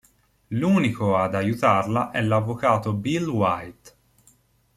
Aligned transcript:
L'unico 0.47 1.15
ad 1.15 1.35
aiutarla 1.35 2.09
è 2.09 2.23
l'avvocato 2.23 2.91
Bill 2.95 3.23
White. 3.27 3.91